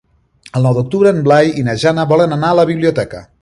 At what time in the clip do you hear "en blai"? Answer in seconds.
1.15-1.53